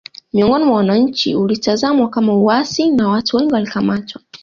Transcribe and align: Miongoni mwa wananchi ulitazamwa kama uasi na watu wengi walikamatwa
Miongoni 0.33 0.63
mwa 0.65 0.75
wananchi 0.75 1.35
ulitazamwa 1.35 2.09
kama 2.09 2.33
uasi 2.35 2.91
na 2.91 3.07
watu 3.07 3.37
wengi 3.37 3.53
walikamatwa 3.53 4.21